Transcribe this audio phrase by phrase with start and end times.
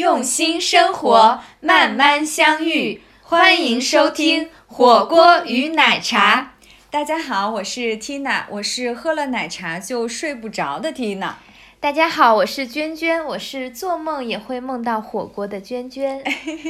[0.00, 3.02] 用心生活，慢慢相遇。
[3.20, 6.54] 欢迎收听《火锅与奶茶》。
[6.90, 11.32] 大家好，我是 Tina，我是喝了奶茶就睡不着的 Tina。
[11.80, 16.22] 大家好，我是娟娟，我是做梦也会梦到火锅的娟娟。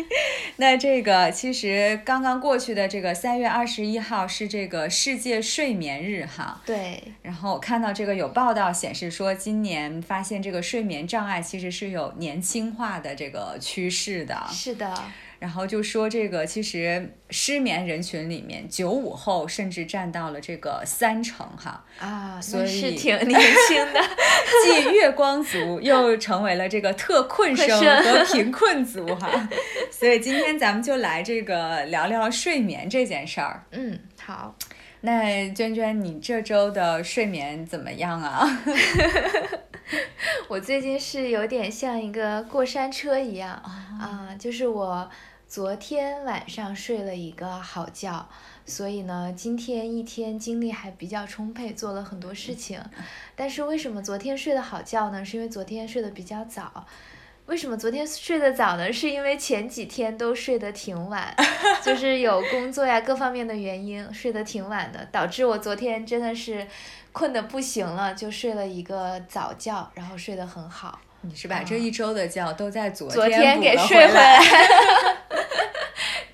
[0.55, 6.63] 那这个其实刚刚过去的这个三月二十一号是这个世界睡眠日哈。
[6.65, 7.03] 对。
[7.23, 14.47] 然后我看到这个有报道显示说，今年发现这个睡眠障碍其实是有年轻化的这个趋势的。
[14.53, 14.95] 是的。
[15.41, 24.01] 然后就说这个，其实失眠人群里面，九五后甚至占到了这个三成哈啊，所以是挺年轻的，
[24.67, 29.49] 既月光族又成为了这个特困生和贫困族哈。
[29.91, 33.65] 所以今天咱们就来这个聊聊睡眠这件事儿。
[33.71, 34.55] 嗯，好。
[35.01, 38.47] 那娟娟，你这周的睡眠怎么样啊？
[40.49, 43.53] 我最近是有点像一个过山车一样
[43.99, 45.11] 啊，就是我。
[45.51, 48.29] 昨天晚上睡了一个好觉，
[48.65, 52.81] 所以呢，今天一天精力还比较充沛，做了很多事情。
[53.35, 55.25] 但是为什么昨天睡得好觉呢？
[55.25, 56.87] 是因为昨天睡得比较早。
[57.47, 58.93] 为什么昨天睡得早呢？
[58.93, 61.35] 是因为前几天都睡得挺晚，
[61.83, 66.65] 就是有工作呀各方面的原因，睡得挺晚的，导致我昨天真的是
[67.11, 71.01] 困得不行了，就睡了一个早觉，然后睡得很好。
[71.23, 74.41] 你是把这一周的觉都在昨天给睡回来？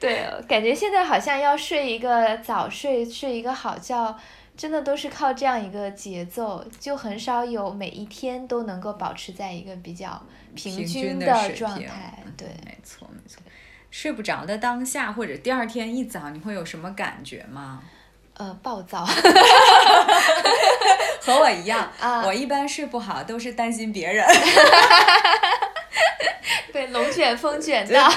[0.07, 4.17] 对，感觉现在好像要睡一个早睡，睡一个好觉，
[4.57, 10.23] 真的都是靠这样一个节奏，就很少有每一天都能够保持在一个比较
[10.55, 12.22] 平均的状态。
[12.37, 13.43] 对，没错没错。
[13.91, 17.83] 睡不着的当下或者第二天一早，你会有什么感觉吗？
[18.34, 19.05] 呃，暴躁。
[21.22, 21.91] 和我一样，
[22.25, 24.25] 我一般睡不好都是担心别人。
[26.72, 28.09] 被龙卷风卷到。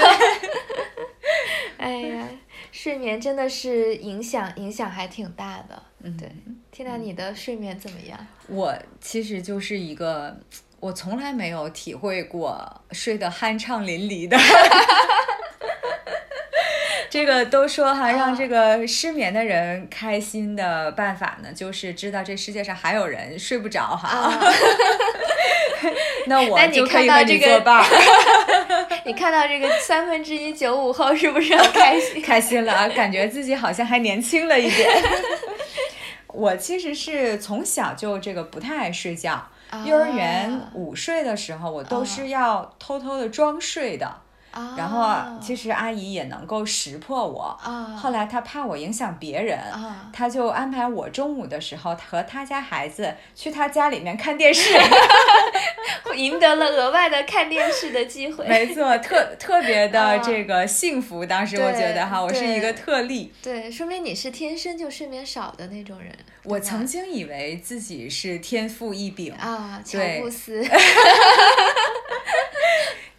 [1.80, 2.28] 哎呀，
[2.74, 5.82] 睡眠真的是影响影响还挺大的。
[6.04, 6.30] 嗯，对，
[6.72, 8.20] 听到你的睡眠怎么样？
[8.48, 10.38] 我其实就是一个，
[10.82, 14.38] 我从来没有体会过睡得酣畅淋漓的。
[17.10, 24.32] 这个都说哈，让这个失眠的人开心的办法呢，就是知道这世界上还有人睡不着哈。
[26.28, 27.84] 那我就可以和你作伴。
[29.06, 32.22] 你看到这个三分之一九五后是不是很开心？
[32.22, 34.88] 开心了啊，感觉自己好像还年轻了一点。
[36.28, 39.48] 我其实是从小就这个不太爱睡觉，
[39.84, 44.22] 幼儿园午睡的时候，我都是要偷偷的装睡的。
[44.78, 47.58] 然后其实阿姨也能够识破我，
[47.98, 49.60] 后来她怕我影响别人，
[50.12, 54.78] 她就安排我中午的时候和她家孩子去她家里面看电视，
[56.16, 58.48] 赢得了额外的看电视的机会。
[58.48, 61.26] 没错，特 特别的这个幸福。
[61.26, 63.32] 当时我觉得哈，我是一个特例。
[63.42, 66.12] 对，说明你是天生就睡眠少的那种人。
[66.44, 70.66] 我曾经以为自己是天赋异禀啊，乔布斯。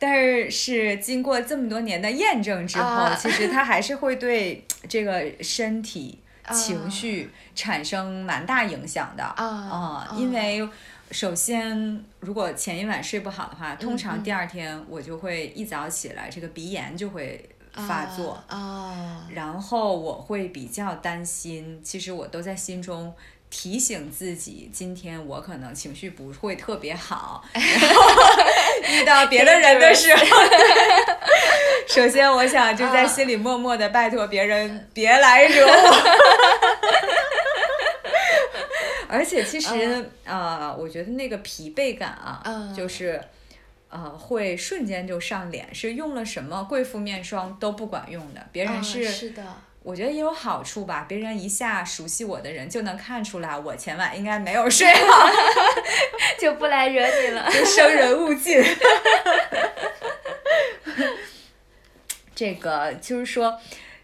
[0.00, 6.18] 但是是经过这么多年的验证之后，其实它还是会对这个身体、
[6.50, 10.16] 情绪产生蛮大影响的啊。
[10.16, 10.66] 因为
[11.10, 19.28] 首先，如果前一晚睡不好的话，通常第二天我就会一早起来，这个鼻炎就会发作啊。
[19.34, 23.14] 然后我会比较担心，其实我都在心中。
[23.50, 27.62] 提醒自己，今天我可能情绪不会特别好， 然
[27.94, 28.42] 后
[28.88, 30.24] 遇到别的人的时候，
[31.88, 35.96] 首先我想就在心里默默的拜托别人别来惹我。
[39.12, 42.41] 而且其实啊，我觉得那个疲惫感啊，
[42.76, 43.20] 就是
[43.88, 49.42] 呃会瞬间就上脸，是用了什么贵妇面霜都不管用的，别人是是的。
[49.82, 55.28] 我觉得也有好处吧，别人一下熟悉我的人就能看出来我前晚应该没有睡好，
[56.38, 58.62] 就不来惹你了，生人勿近。
[62.34, 63.59] 这个就是说，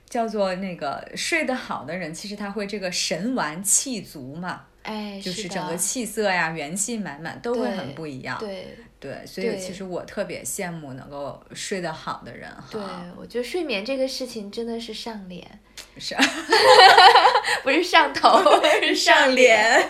[0.08, 4.64] 叫做那个睡得好的人，其实他会这个神完气足嘛。
[4.82, 8.38] 哎，就是整个气色呀，元气满满，都会很不一样。
[8.38, 12.64] 对对，所以其实我特别羡慕能够睡得好的人哈。
[12.70, 12.80] 对，
[13.16, 15.58] 我觉得睡眠这个事情真的是上脸，
[16.00, 16.18] 上
[17.62, 18.40] 不是上头，
[18.82, 19.88] 是上脸。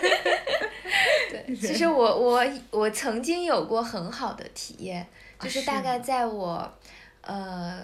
[1.29, 5.07] 对，其实我我我曾经有过很好的体验，
[5.39, 6.73] 就是大概在我
[7.21, 7.83] 呃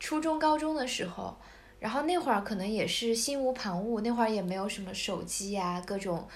[0.00, 1.36] 初中高中的时候。
[1.80, 6.26] 然后那会儿可能也是心无旁骛，那会儿也没有什么手机呀，各种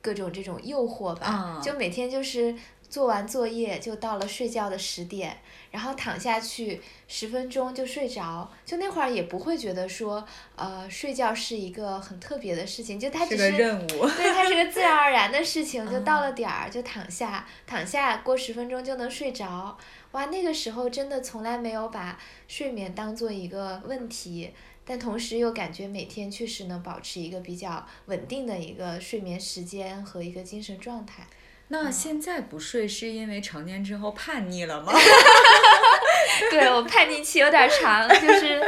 [0.00, 2.54] 各种这种诱惑吧，就每天就是
[2.88, 5.36] 做完作业就到了睡觉的十点，
[5.74, 10.24] 然后躺下去十分钟就睡着，就那会儿也不会觉得说，
[10.54, 19.76] 呃，睡觉是一个很特别的事情，就它只是任务，对，它是个自然而然的事情，就到了点儿就躺下，躺下过十分钟就能睡着，
[20.12, 22.16] 哇，那个时候真的从来没有把
[22.46, 24.52] 睡眠当做一个问题。
[24.86, 31.26] 但同时又感觉每天确实能保持一个比较稳定的一个睡眠时间和一个精神状态。
[31.68, 34.92] 那现在不睡是因为成年之后叛逆了吗？
[36.50, 38.62] 对我叛逆期有点长， 就是，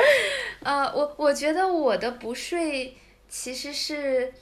[0.62, 2.96] 呃，我我觉得我的不睡
[3.28, 4.32] 其实是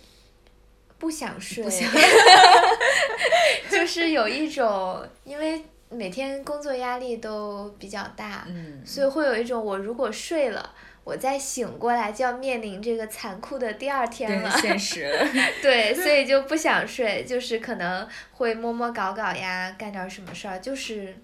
[0.99, 1.65] 不想睡，
[3.71, 10.75] 就是有一种因为每天工作压力都比较大，嗯，所以会有一种我如果睡了。
[11.05, 15.15] 我在醒过来就要面临这个残酷的第二天了，现实。
[15.61, 21.15] 对，所以就不想睡，就是可能会摸摸搞搞呀，干点什么事儿，就是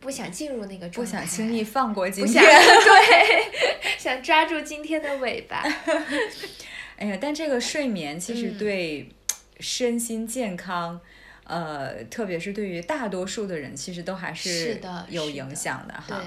[0.00, 1.12] 不想进入那个状态。
[1.12, 2.42] 不想轻易放过今天。
[2.42, 5.62] 对， 想抓住今天的尾巴。
[6.98, 9.08] 哎呀，但这个睡眠其实对
[9.60, 11.00] 身心健康，
[11.44, 16.24] 呃，特别是对于大多数的人，其实都还是有影响的哈。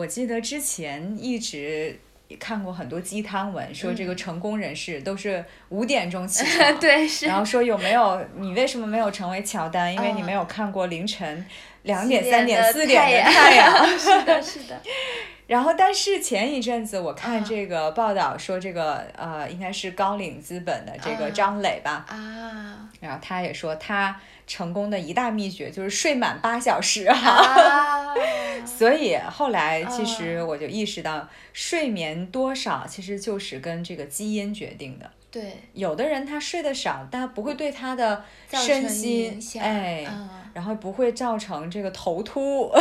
[0.00, 1.94] 我记得之前一直
[2.38, 7.26] 看过很多鸡汤文，说这个成功人士都是五点钟起床， 对，是。
[7.26, 9.92] 然后说有没有你为什么没有成为乔丹？
[9.92, 11.44] 因为你没有看过凌晨
[11.82, 13.86] 两点、三点、四点的太阳。
[13.98, 14.80] 是的，是的。
[15.46, 22.06] 然后，但是前一阵子我看这个报道说，这个呃，应该是高瓴资本的这个张磊吧。
[22.08, 22.88] 啊。
[23.00, 24.18] 然后他也说他。
[24.50, 28.12] 成功的一大秘诀就是睡满八小时哈，
[28.66, 35.08] 所以后来其实我就意识到，睡眠多少其实就是跟这个基因决定的。
[35.30, 40.04] 对，有的人他睡得少，但不会对他的身心哎，
[40.52, 42.72] 然后不会造成这个头秃。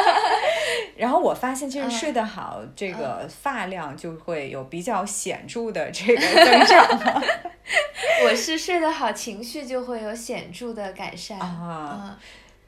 [0.96, 7.22] 然后我发现，其实睡得好，这个发量就会有比较显著的这个增长。
[8.24, 12.18] 我是睡得好，情绪就会有显著的改善啊。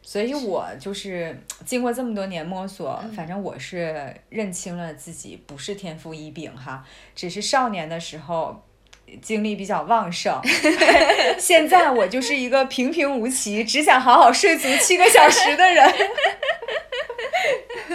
[0.03, 6.83] 所以我就是经过这么多年摸索，反正我是认清了自己不是天赋异禀哈，
[7.15, 8.65] 只是少年的时候
[9.21, 10.41] 精力比较旺盛。
[11.39, 15.93] 现在我就是一个平平无奇，只想好好睡足七个小时的人。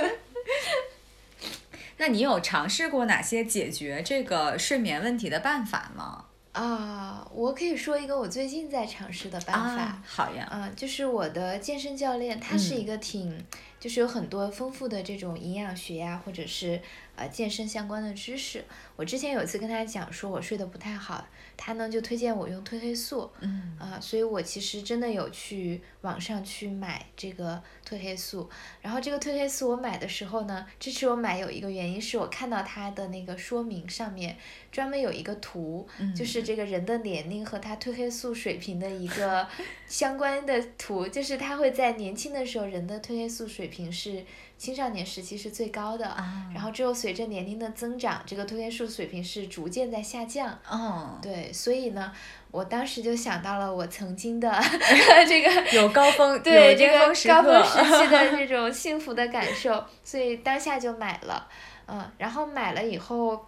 [1.98, 6.26] 那你有尝试过哪些解决这个睡眠问题的办法吗？
[6.54, 10.02] 啊，我可以说一个我最近在尝试的办法。
[10.06, 10.48] 好呀。
[10.52, 13.44] 嗯，就是我的健身教练，他是一个挺，
[13.80, 16.80] 就是有很多丰富的这种营养学呀，或者是
[17.16, 18.64] 呃健身相关的知识。
[18.96, 21.28] 我之前有一次跟他讲说我睡得不太好。
[21.56, 28.50] 他呢就推荐我用褪黑素，嗯啊，所以我其实真的有去网上去买这个褪黑素，
[28.82, 34.36] 然后这个褪黑素我买的时候呢，支持我买有一个原因是我看到它的那个说明上面
[34.72, 39.48] 专门有一个图，就是这个人的年龄和他褪黑素水平的一个
[39.88, 44.26] 相关的图，就是他会在年轻的时候人的褪黑素水平是。
[44.64, 46.06] 青少年时期是最高的，
[46.54, 50.58] 然后之后随着年龄的增长，这个褪黑素水平是逐渐在下降。
[50.66, 52.14] 哦，对，所以呢，
[52.50, 54.50] 我当时就想到了我曾经的
[55.28, 61.46] 这个有高峰， 对这个高峰时期的 这种幸福的感受，所以当下就买了。
[61.86, 63.46] 嗯，然后买了以后，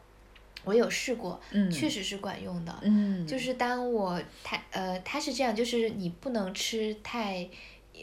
[0.66, 1.40] 我有试过，
[1.72, 2.78] 确实是管用的。
[2.82, 7.48] 嗯，就是当我太呃，它是这样，就是你不能吃太。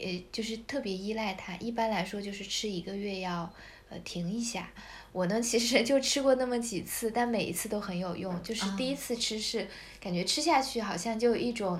[0.01, 1.55] 呃，就是特别依赖它。
[1.57, 3.51] 一般来说，就是吃一个月要
[3.89, 4.69] 呃停一下。
[5.11, 8.41] 我呢，其实就吃过那么几次，但每一次都很有用。
[8.41, 9.67] 就是第一次吃是
[9.99, 11.79] 感觉吃下去好像就有一种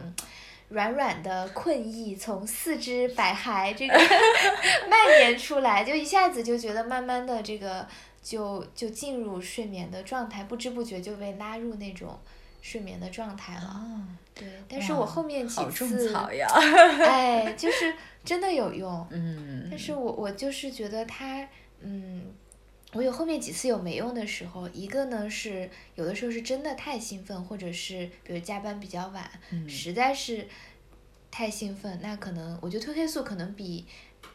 [0.69, 3.93] 软软的困意从四肢百骸这个
[4.89, 7.87] 蔓延出来，就一下子就觉得慢慢的这个
[8.21, 12.19] 就就进入睡眠的状态，不知不觉就被拉入那种
[12.63, 14.07] 睡眠的状态了。
[14.33, 16.11] 对，但是我后面几次，
[17.05, 17.93] 哎，就是
[18.23, 19.05] 真的有用。
[19.11, 19.67] 嗯。
[19.69, 21.47] 但是我我就是觉得它，
[21.81, 22.23] 嗯，
[22.93, 29.29] 我有后面几次有没用的时候，一个呢是有的时候是真的太兴奋，或者是比如加班比较晚，
[29.67, 30.47] 实在是
[31.29, 33.85] 太兴奋，那可能我觉得褪黑素可能比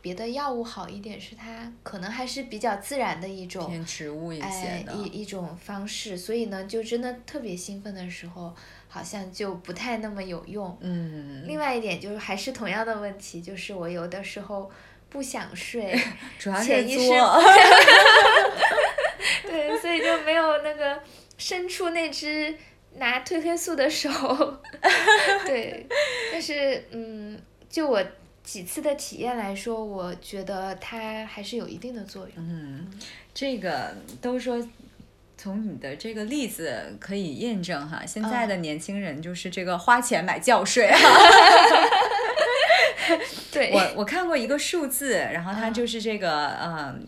[0.09, 8.55] 别的药物好一点，是它可能还是比较自然的一种偏植物一些的，一一种方式，所以呢，就真的特别兴奋的时候。
[8.91, 10.75] 好像就不太那么有用。
[10.81, 11.45] 嗯。
[11.47, 14.71] 另外一点就是还是同样的问题，就是我有的时候
[15.11, 15.95] 不想睡，
[16.41, 17.11] 潜意识。
[19.45, 20.99] 对，所以就没有那个
[21.37, 22.57] 伸出那只
[22.95, 24.09] 拿褪黑素的手。
[25.45, 25.87] 对。
[26.33, 27.39] 但是，嗯，
[27.69, 28.03] 就我
[28.49, 32.33] 几次的体验来说，我觉得它还是有一定的作用。
[32.39, 32.89] 嗯，
[33.35, 34.67] 这个都说
[35.37, 40.99] 从你的这个例子可以验证哈，现在的年轻人就是这个花钱买觉睡哈。
[43.53, 47.07] 对，我我看过一个数字，然后它就是这个嗯。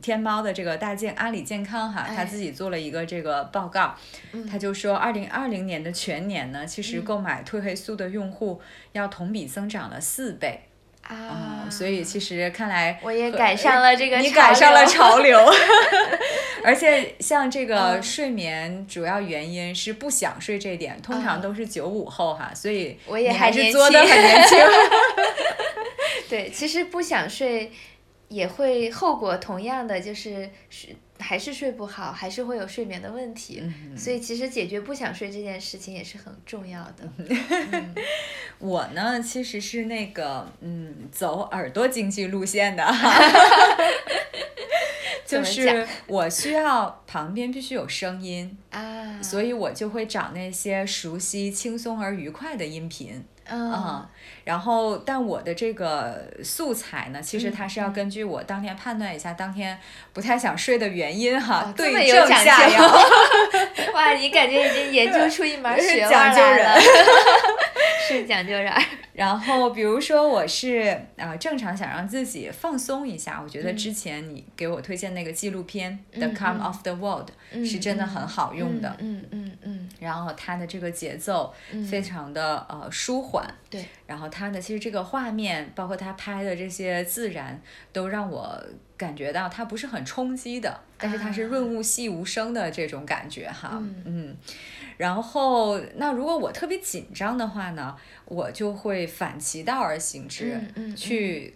[0.00, 3.94] 天猫的这个大健阿里健康哈，他自己做了一个这个报告，
[4.50, 8.60] 他就说二零二零年的全年呢，其实购买褪黑素的用户
[8.92, 10.62] 要同比增长了四倍
[11.02, 15.38] 啊，所以其实看来我也赶上了这个，你赶上了潮流，
[16.64, 24.58] 而且像这个睡眠主要原因是不想睡这点，通常都是九五后哈，所以我也还是作的很年轻，
[26.28, 27.72] 对，其实不想睡。
[28.28, 33.62] 也会后果同样的，就是睡还是睡不好，还是会有睡眠的问题。
[33.96, 37.08] 所以其实解决不想睡这件事情也是很重要的。
[38.58, 42.84] 我呢，其实是那个嗯，走耳朵经济路线的，
[45.28, 53.22] 就是我需要旁边必须有声音啊，所以我就会找那些熟悉、轻松而愉快的音频。
[53.50, 54.06] 嗯，
[54.44, 59.78] 然后，但我的这个素材呢，其实它是要根据我当天判断一下当天
[60.12, 62.82] 不太想睡的原因哈，对症下药。
[63.94, 66.80] 哇，你感觉已经研究出一门 学问来了，
[68.08, 68.72] 是讲究人。
[69.12, 77.30] 然后，比如说我是啊，正常想让自己放松一下，我觉得之前你给我推荐那个纪录片《The Come of the World》
[77.64, 78.96] 是真的很好用的。
[79.00, 79.88] 嗯嗯嗯。
[79.98, 81.52] 然后它的这个节奏
[81.90, 83.52] 非常的呃舒缓。
[83.68, 83.84] 对。
[84.06, 87.60] 然后它的其实这个画面，包括它拍的这些自然，
[87.92, 88.62] 都让我
[88.98, 93.82] 感觉到它不是很冲击的，但是它是润物细无声的这种感觉哈。
[94.04, 94.36] 嗯。
[94.98, 100.60] 然后，那如果我特别紧张的话呢，我就会反其道而行之，
[100.96, 101.54] 去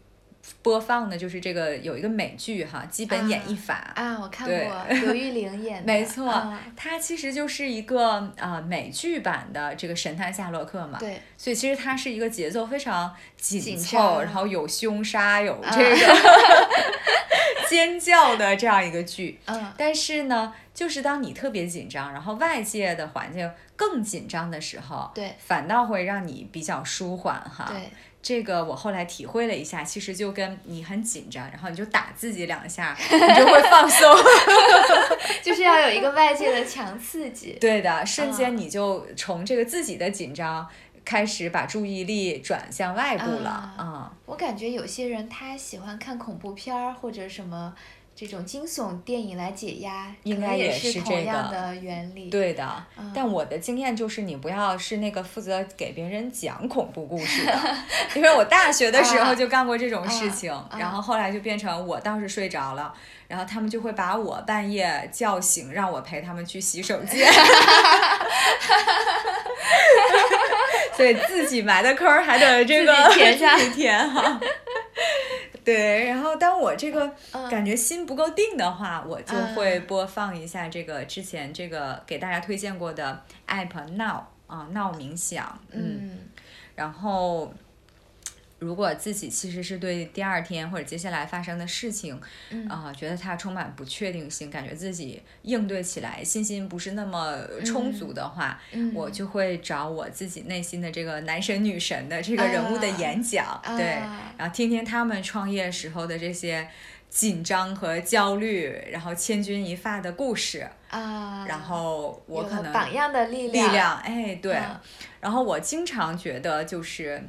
[0.62, 16.68] 播放的，就是这个有一个美剧哈，《基本演绎法》啊，我看过，刘玉玲演的， 没错，它其实就是一个啊美剧版的这个《神探夏洛克》嘛，对，所以其实它是一个节奏非常紧凑，然后有凶杀，有这个
[17.68, 20.52] 尖叫的这样一个剧，嗯，但是呢。
[20.74, 27.66] 就是当你特别紧张，然后外界的环境更紧张的时候，对，反倒会让你比较舒缓哈。
[27.68, 27.90] 对，
[28.22, 34.14] 这个我后来体会了一下，其实就跟你很紧张，然后你就打自己两下，你就会放松。
[35.42, 37.58] 就是要有一个外界的强刺激。
[37.60, 40.66] 对的，瞬间你就从这个自己的紧张
[41.04, 44.12] 开始把注意力转向外部了啊。
[44.26, 47.74] 我感觉有些人他喜欢看恐怖片儿或者什么。
[48.14, 52.28] 这种惊悚电影来解压，应该也是同样的原理。
[52.30, 57.58] 对的，但我的经验就是，你不要是那个负责给别人讲恐怖故事的，
[58.14, 62.94] 因为我大学的时候就干过这种事情，然后后来就变成我倒是睡着了，
[63.26, 67.26] 然后他们就会把我半夜叫醒，让我陪他们去洗手间。
[70.94, 74.38] 所以自己埋的坑还得这个填下 填哈。
[75.64, 77.10] 对，然后当我这个
[77.50, 86.18] 感觉心不够定的话，我就会播放一下这个之前这个给大家推荐过的 app Now 啊，Now 冥想，嗯，
[86.74, 87.52] 然后。
[88.62, 92.20] 如果自己其实是对第二天或者接下来发生的事情，
[92.68, 98.60] 啊，觉得它充满不确定性，感觉自己应对起来信心不是那么充足的话，
[98.94, 103.84] 我就会找我自己内心的这个男神女神的这个人物的演讲，对，
[104.38, 106.68] 然后听听他们创业时候的这些
[107.10, 114.56] 紧张和焦虑，然后千钧一发的故事啊，然后我可能榜样的力量，力量，哎，对，
[115.20, 117.20] 然后我经常觉得就是。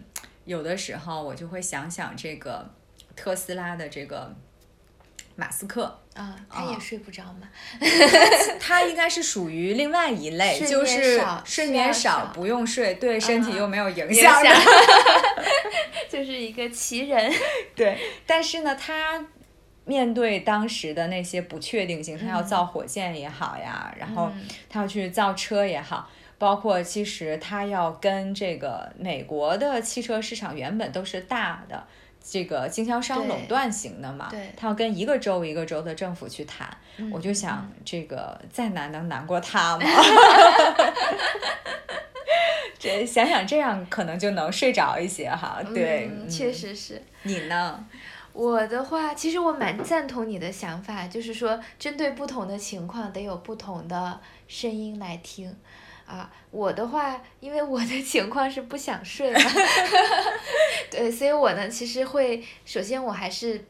[0.45, 2.69] 有的时候我就会想想这个
[3.15, 4.33] 特斯拉的这个
[5.35, 7.49] 马斯克啊，他也睡不着吗？
[8.59, 14.49] 他应该是属于另外一类，就是睡眠少，不用睡，对身体又没有影响的，
[16.09, 17.33] 就是一个奇人。
[17.75, 17.97] 对，
[18.27, 19.25] 但是呢，他
[19.85, 24.31] 面对当时的那些不确定性，他要造火箭也好呀，然后
[24.69, 26.09] 他要去造车也好。
[26.43, 31.81] 包括其实他要跟这个美国的汽车市场原本都是大的
[32.21, 36.67] 这个经销商垄断型的嘛，他要跟一个州一个州的政府去谈，
[37.13, 39.85] 我就想这个再难能难过他吗？
[42.77, 47.01] 这想想这样可能就能睡着一些哈，对，确实是。
[47.21, 47.85] 你呢？
[48.33, 54.19] 我的话，其实我蛮赞同你的想法，就是说针对不同的情况得有不同的
[54.49, 55.55] 声音来听。
[56.05, 59.39] 啊，我的话，因为我的情况是不想睡嘛，
[60.91, 63.65] 对，所以我呢，其实会首先我还是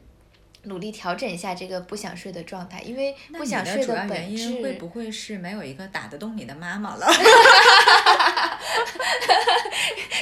[0.64, 7.06] 努力调整一下这个不想睡的状态，因为不想睡的本质会不会是没有一个打得动你的妈妈了？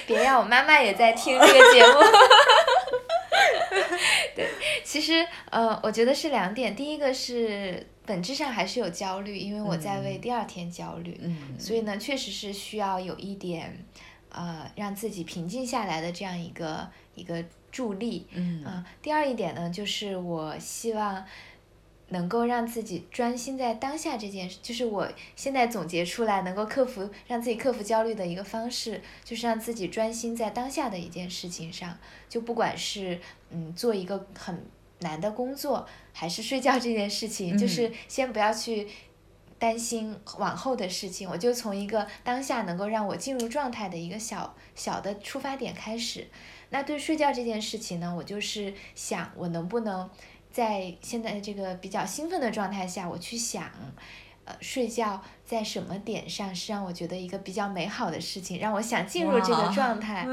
[0.06, 1.94] 别呀我妈妈也在听这个节目。
[4.36, 4.46] 对，
[4.84, 7.86] 其实呃，我觉得是两点，第一个是。
[8.12, 11.18] 本质上还是有焦虑，因为我在为第二天焦虑，
[11.58, 13.82] 所以呢，确实是需要有一点，
[14.28, 18.26] 呃，让自己平静下来的这样一个一个助力。
[18.32, 21.24] 嗯，第二一点呢，就是我希望
[22.08, 31.96] 能够让自己专心在当下这件事，就是我现在总结出来能够克服让自己克服焦虑的一个方式，就是让自己专心在当下的一件事情上，
[32.28, 34.62] 就不管是嗯做一个很。
[35.02, 38.88] 难的工作还是睡觉这件事情，就是先不要去
[39.58, 46.26] 担心往后的事情，我就从一个当下能够让我进入状态的一个小小的出发点开始。
[46.70, 50.08] 那对睡觉这件事情呢，我就是想我能不能
[50.50, 53.70] 在现在这个比较兴奋的状态下，我去想。
[54.52, 60.26] 呃，睡觉在什么点上是让我觉得一个比较美好的事情，让我想进入这个状态。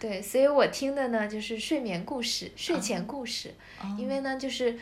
[0.00, 3.54] 对，所以我听的呢就是睡眠故事、睡前故事，
[3.98, 4.78] 因为呢就是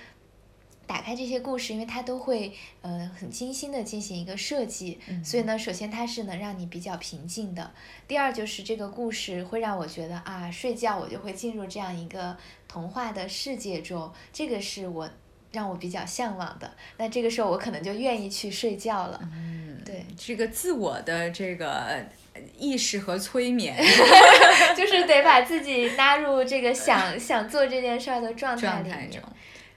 [0.86, 7.72] 打开这些故事，因为它都会呃很精心的进行一个设计，所以呢，首先它是能让你比较平静的。
[8.06, 12.36] 第二就是这个故事会让我觉得啊，睡觉我就会进入这样一个
[12.68, 15.08] 童话的世界中，这个是我。
[15.54, 16.68] 让我比较向往的，
[16.98, 19.20] 那这个时候我可能就愿意去睡觉了。
[19.22, 22.04] 嗯，对，这个自我的这个
[22.58, 23.76] 意识和催眠，
[24.76, 29.22] 就是得把自己拉入这个想 想做这件事儿的状态里面。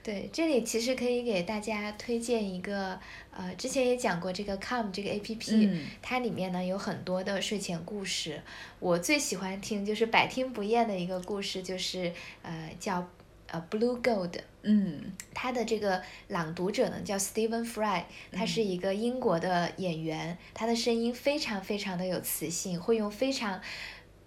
[0.02, 2.98] 对，这里其实可以给大家推荐一个，
[3.30, 5.70] 呃，之前也讲过这个 Calm 这个 A P P，
[6.02, 8.40] 它里面呢有很多的睡前故事。
[8.80, 12.12] 我最喜欢听就是百听不厌的一个故事，就是
[12.42, 13.08] 呃叫。
[13.50, 23.60] 呃，Blue Gold，嗯，他的这个朗读者呢叫 Stephen Fry，他是一个英国的演员，他的声音非常非常的有磁性，会用非常。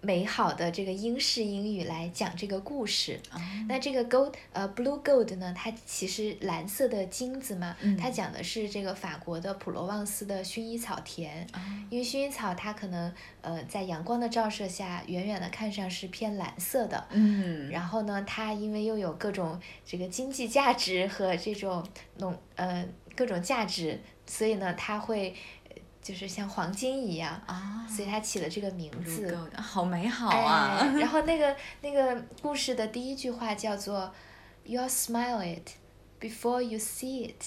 [0.04, 3.20] 美好的这个英式英语来讲这个故事，
[3.68, 11.46] 那这个 gold 呃 blue gold 呢，它其实蓝色的金子嘛，它讲的是这个法国的普罗旺斯的薰衣草田，
[11.88, 21.86] 因为薰衣草它可能呃在阳光的照射下，远远的看上是偏蓝色的，嗯，然后呢，它因为又有各种这个经济价值和这种
[22.18, 22.84] 农呃
[23.14, 25.32] 各种价值，所以呢，它会。
[26.02, 27.40] 就是像黄金一样，
[27.88, 30.84] 所以他起了这个名字，好美好啊！
[30.98, 34.12] 然后那个那个故事的第一句话叫做
[34.64, 35.70] ，You smile it
[36.20, 37.42] before you see it。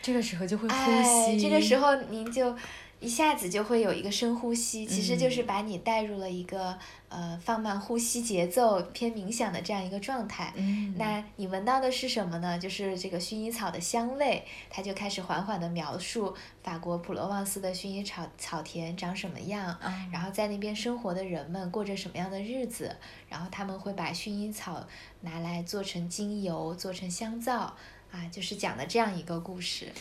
[0.00, 1.38] 这个时候就会呼吸。
[1.38, 2.56] 这个时候您就。
[3.00, 6.76] 一下子就会有一个深呼吸，其实就是把你带入了一个
[7.08, 10.52] 呃放慢呼吸节奏、偏冥想的这样一个状态。
[10.96, 12.58] 那你闻到的是什么呢？
[12.58, 19.78] 就是这个薰衣草的香味，它就开始缓缓地描述法国普罗旺斯的薰衣草草田长什么样，
[20.12, 22.96] 然后在那边生活的人们过着什么样的日子，
[23.28, 24.84] 然后他们会把薰衣草
[25.20, 27.76] 拿来做成精油、做成香皂，
[28.10, 29.92] 啊，就是讲的这样一个故事。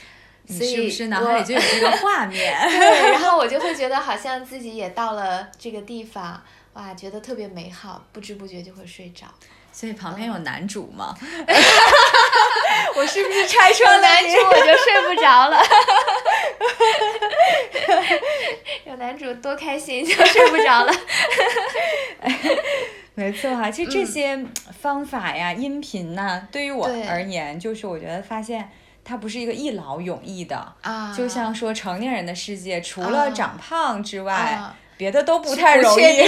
[0.48, 2.58] 你是不是脑海里就有这个画面？
[2.70, 6.42] 对，然后我就会觉得好像自己也到了这个地方，
[6.74, 9.28] 哇，觉得特别美好，不知不觉就会睡着。
[9.74, 11.14] 所以旁边有男主吗？
[12.96, 15.62] 我是不是拆穿男主我就睡不着了？
[18.86, 20.92] 有男主多开心，就睡不着了。
[23.14, 24.44] 没错哈，其实这些
[24.82, 28.72] 方法呀、音频呐，对于我而言，就是我觉得发现。
[29.08, 30.74] 它不是一个一劳永逸的，
[31.16, 34.60] 就像说成年人的世界，除了长胖之外，
[34.98, 36.28] 别的都不太容易。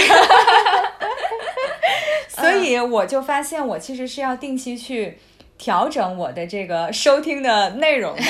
[2.28, 5.18] 所以我就发现，我其实是要定期去。
[5.60, 8.22] 调整我的这个收听的内容的，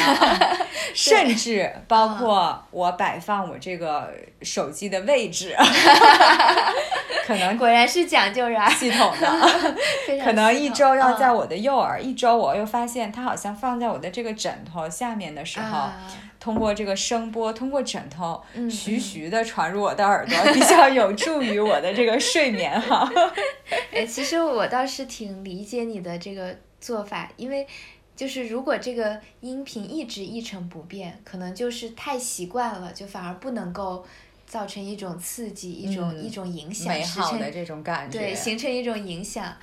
[0.95, 4.13] 甚至包括我摆放我这个
[4.43, 5.55] 手机的位置，
[7.27, 9.29] 可能果然是讲究人系统的，
[10.25, 15.89] 可能一周要在我的右耳，一周我又发现它好像放在我的这个枕头下面的时候，
[16.39, 23.09] 通过这个声波，通过枕头徐徐的传入我的耳朵，比较有助于我的这个睡眠哈。
[23.93, 26.57] 哎，其实我倒是挺理解你的这个。
[26.81, 27.67] 做法，因为
[28.21, 34.05] 就是如果这个音频一直一成不变，可能就是太习惯了，就反而不能够
[34.47, 39.57] 造成一种刺激，一种一种影响，美好的这种感觉，对，形成一种影响。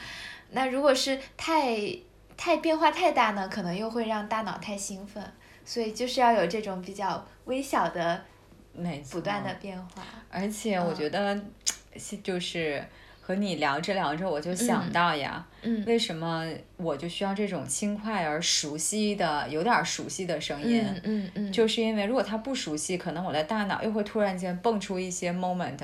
[0.49, 1.95] 那如果是太
[2.35, 5.23] 太变化太大呢，可能又会让大脑太兴奋，
[5.63, 8.25] 所以就是要有这种比较微小的。
[8.73, 10.03] 没不断的变化。
[10.31, 11.39] 而且我觉得，
[12.23, 12.83] 就是
[13.27, 16.45] 和你聊着聊着，我就想到呀，嗯，为什么
[16.77, 20.85] 我就需要这种轻快而熟悉的、有点熟悉的声音？
[21.03, 25.77] 嗯嗯，就是因为如果它不熟悉，可能我的大脑又会突然间蹦出一些 moment。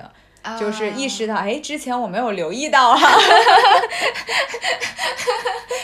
[0.57, 3.07] 就是意识到，哎，之前我没有留意到哈，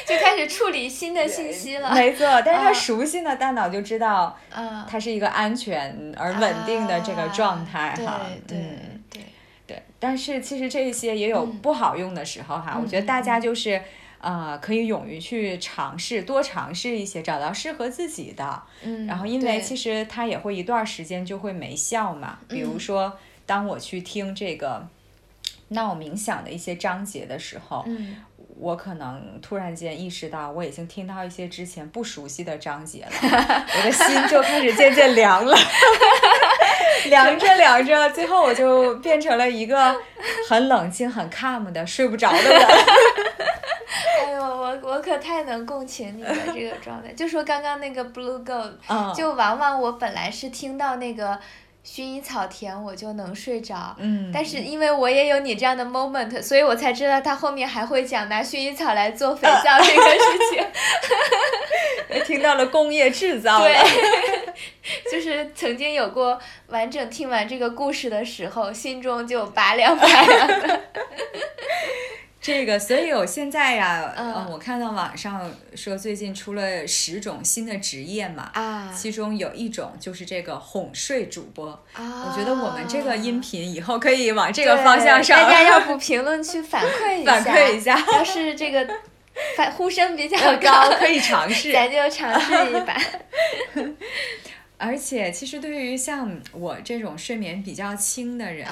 [0.07, 1.93] 就开始处理新的信息了。
[1.93, 8.21] 没错，但是他熟悉呢，大脑就知道，嗯，它是一个安全而稳定的这个状态哈。
[8.47, 8.98] 对对
[9.69, 12.77] 对，但是其实这些也有不好用的时候哈。
[12.81, 13.81] 我觉得大家就是
[14.19, 18.63] 呃，可以勇于去尝试，多尝试一些，找到适合自己的。
[18.83, 19.05] 嗯。
[19.05, 23.17] 然后，因为其实它也会一段时间就会没效嘛，比如说。
[23.49, 24.87] 当我去听这个
[25.69, 28.17] 闹冥想的一些章节的时候，嗯，
[28.59, 33.11] 我可能突然间意识到，我已经听到一些之前不熟悉的章节了，
[33.77, 35.57] 我的心就开始渐渐凉了，
[37.09, 39.95] 凉着凉着，最后我就变成了一个
[40.49, 42.61] 很冷静、很 calm 的睡不着的人。
[44.21, 47.13] 哎呦，我我可太能共情你的这个状态。
[47.13, 51.39] 就说刚刚那个 Blue Gold，就往往我本来是听到那个。
[51.91, 53.95] 薰衣草甜，我就能睡着。
[53.97, 60.19] 嗯，但是因为我也有你这样的 moment，所以我才知道他后面还会讲拿薰衣草来做肥皂这个事
[60.51, 60.63] 情。
[62.27, 63.59] 听到了工业制造。
[63.59, 63.75] 对，
[65.11, 70.81] 就是曾经有过完整听完这个故事的时候，心中就拔凉拔凉的。
[72.49, 88.89] 这个，所以我现在呀，嗯，我看到网上说最近出了十种新的职业嘛，啊，其中有一种就是这个哄睡主播，啊，我觉得我们这个音频以后可以往这个方向上，大家要不评论区反馈一下， 反馈一下，要是这个
[89.55, 92.97] 反呼声比较高，可以尝试，咱就尝试一把。
[94.79, 98.67] 而且，其实对于像我这种睡眠比较轻的人。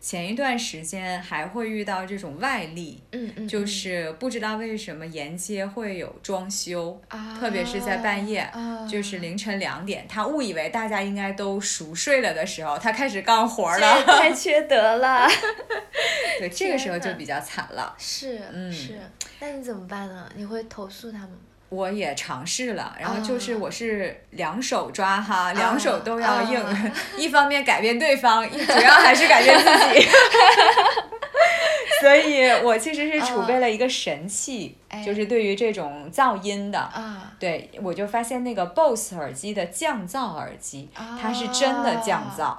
[0.00, 8.50] 前一段时间还会遇到这种外力，嗯嗯，就是不知道为什么沿街会有装修，啊，特别是在半夜，
[8.90, 15.28] 就是凌晨两点，他误以为大家应该都熟睡了的时候，他开始干活了，太缺德了
[16.40, 18.98] 对，这个时候就比较惨了，是，嗯，是，
[19.38, 20.32] 那你怎么办呢？
[20.34, 21.36] 你会投诉他们吗？
[21.70, 26.62] 我也尝试了，然后就是我是两手抓哈，两手都要硬，
[27.16, 30.06] 一方面改变对方， 主要还是改变自己。
[32.00, 36.90] 所以我其实是储备了一个神器，就是对于这种噪音的，
[37.38, 42.56] 对我就发现那个 BOSS 耳机的降噪耳机，它是真的降噪，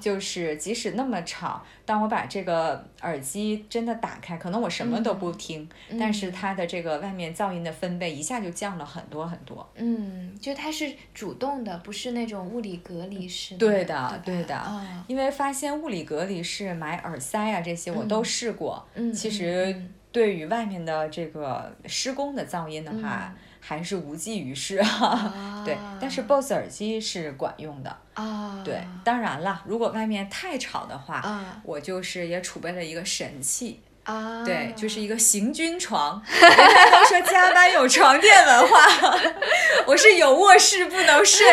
[0.00, 9.66] 就是即使那么吵，当我把这个耳机真的打开，可能我什么都不听，但是它的这个外面噪音的分贝一下就降了很多很多。
[9.74, 13.58] 嗯，就它是主动的，不是那种物理隔离式的。
[13.58, 14.62] 对的，对的，
[15.06, 18.86] 因为发现物理隔离式买耳塞啊这些我都试过。
[18.94, 19.74] 嗯，其实
[20.14, 25.34] 对于外面的这个施工的噪音的话，还是无济于事哈。
[25.66, 27.96] 对，但是 BOSS 耳机是管用的。
[28.14, 33.80] 啊，对，当然了，如果外面太吵的话，啊，我就是也储备了一个神器。
[34.04, 36.22] 啊，对，就是一个行军床。
[36.30, 39.18] 人家都说加班有床垫文化，
[39.86, 41.46] 我是有卧室不能睡，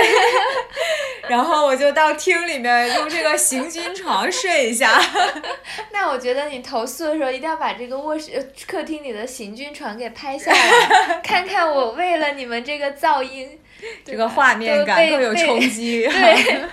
[1.30, 5.02] 然后我就到厅里面用这个行军床睡一下。
[5.94, 13.58] 那我觉得你投诉的时候一定要把这个卧室、客厅里的行军床给拍下来，看看我为了你们这个噪音，
[14.04, 16.66] 这个画面感更有冲击，对，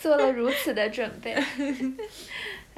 [0.00, 1.36] 做了如此的准备。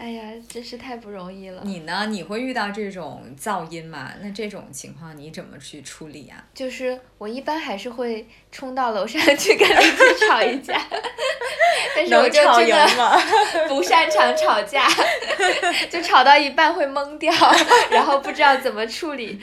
[0.00, 1.60] 哎呀，真是太不容易了。
[1.62, 2.06] 你呢？
[2.08, 4.10] 你会遇到这种噪音吗？
[4.22, 6.42] 那这种情况你怎么去处理啊？
[6.54, 10.80] 就是我一般还是会冲到楼上 去跟邻居吵一架，
[11.94, 13.20] 但是我就真的
[13.68, 14.88] 不擅长吵架，
[15.90, 17.30] 就吵到一半会懵掉，
[17.90, 19.38] 然后不知道怎么处理。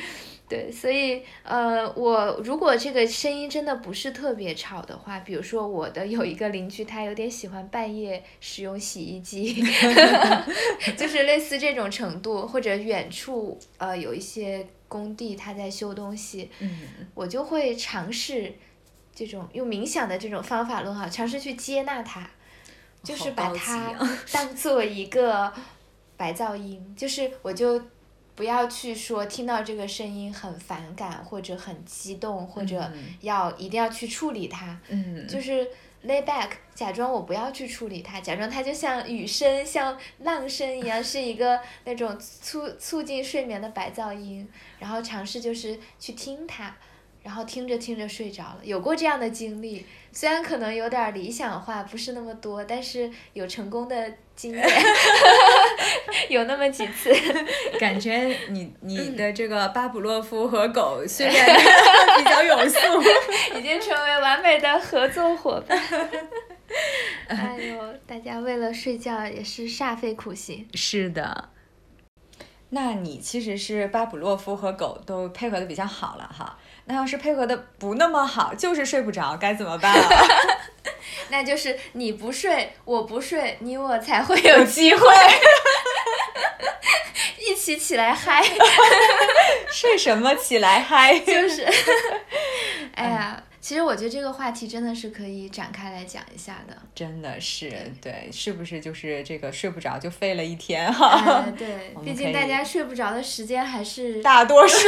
[0.49, 9.61] 对，所以呃，我如果这个声音真的不是特别吵的话，比如说我的有一个邻居，他有点喜欢半夜使用洗衣机，
[10.95, 16.79] 就是类似这种程度，或者远处呃有一些工地他在修东西，嗯，
[17.13, 18.53] 我就会尝试
[19.13, 22.25] 这种用冥想的这种方法论哈，尝试去接纳它，
[23.03, 23.93] 就是把它
[24.31, 25.51] 当做一个
[26.15, 27.81] 白噪音，就是我就。
[28.37, 32.89] 不要去说听到这个声音很反感或者很激动，或者
[33.21, 34.79] 要一定要去处理它，
[35.27, 35.67] 就是
[36.05, 44.47] lay back，假装我不要去处理它，假装它就像雨声、像浪声一样，是一个 那种促促进睡眠的白噪音，
[44.77, 46.77] 然后尝试就是去听它。
[47.27, 49.85] 然后听着听着睡着了，有过这样的经历。
[50.13, 54.65] 虽然可能有点理想化，不是那么多，但是有成功的经验，
[56.29, 57.13] 有那么几次。
[57.77, 61.53] 感觉你你的这个巴甫洛夫和狗训练的
[62.17, 62.79] 比较有素，
[63.59, 65.77] 已经成为完美的合作伙伴。
[67.27, 70.65] 哎呦，大家为了睡觉也是煞费苦心。
[70.75, 71.49] 是的。
[72.69, 76.57] 那你其实是巴甫洛夫和狗都配合的比较好了哈。
[76.87, 80.09] 那要是配合的不那么好，就是睡不着，该怎么办啊？
[81.29, 85.07] 那就是你不睡，我不睡，你我才会有机会，
[87.45, 88.41] 一起起来嗨。
[89.69, 91.19] 睡什么起来嗨？
[91.19, 91.67] 就是，
[92.95, 93.43] 哎呀。
[93.59, 97.69] 其实我觉得这个话题真的是可以展开来讲一下的，真的是
[98.01, 101.43] 对，是不是就是这个睡不着就废了一天哈？
[101.57, 104.87] 对，毕竟大家睡不着的时间还是大多数。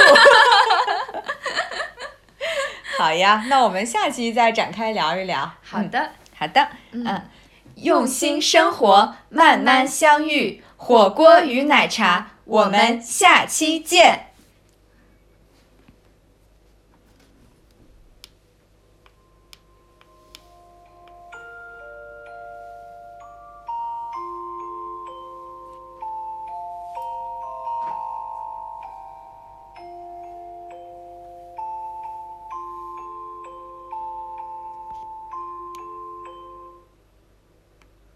[2.99, 5.49] 好呀，那我们下期再展开聊一聊。
[5.63, 7.29] 好的，好的，嗯，
[7.75, 14.28] 用心生活，慢慢相遇，火锅与奶茶，我们下期见。